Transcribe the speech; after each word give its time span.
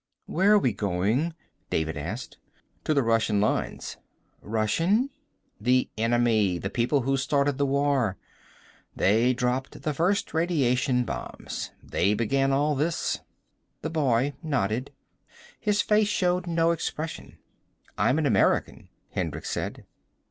"Where 0.25 0.53
are 0.53 0.57
we 0.57 0.73
going?" 0.73 1.35
David 1.69 1.95
asked. 1.95 2.39
"To 2.85 2.95
the 2.95 3.03
Russian 3.03 3.39
lines." 3.39 3.97
"Russian?" 4.41 5.11
"The 5.59 5.91
enemy. 5.95 6.57
The 6.57 6.71
people 6.71 7.01
who 7.01 7.15
started 7.17 7.59
the 7.59 7.67
war. 7.67 8.17
They 8.95 9.35
dropped 9.35 9.83
the 9.83 9.93
first 9.93 10.33
radiation 10.33 11.03
bombs. 11.03 11.69
They 11.83 12.15
began 12.15 12.51
all 12.51 12.73
this." 12.73 13.19
The 13.83 13.91
boy 13.91 14.33
nodded. 14.41 14.91
His 15.59 15.83
face 15.83 16.07
showed 16.07 16.47
no 16.47 16.71
expression. 16.71 17.37
"I'm 17.95 18.17
an 18.17 18.25
American," 18.25 18.89
Hendricks 19.11 19.51
said. 19.51 19.85